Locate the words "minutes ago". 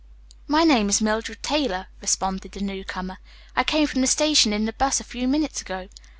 5.27-5.89